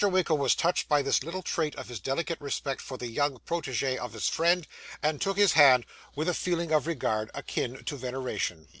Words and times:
Winkle 0.09 0.39
was 0.39 0.55
touched 0.55 0.89
by 0.89 1.03
this 1.03 1.21
little 1.21 1.43
trait 1.43 1.75
of 1.75 1.87
his 1.87 1.99
delicate 1.99 2.41
respect 2.41 2.81
for 2.81 2.97
the 2.97 3.05
young 3.05 3.37
_protegee 3.47 3.99
_of 3.99 4.13
his 4.13 4.27
friend, 4.27 4.65
and 5.03 5.21
took 5.21 5.37
his 5.37 5.53
hand 5.53 5.85
with 6.15 6.27
a 6.27 6.33
feeling 6.33 6.71
of 6.71 6.87
regard, 6.87 7.29
akin 7.35 7.83
to 7.83 7.97
veneration. 7.97 8.67